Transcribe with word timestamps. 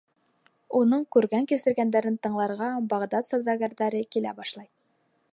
Уның 0.77 1.03
күргән-кисергәндәрен 1.15 2.17
тыңларға 2.23 2.69
Бағдад 2.93 3.29
сауҙагәрҙәре 3.33 4.01
килә 4.17 4.33
башлай. 4.39 4.69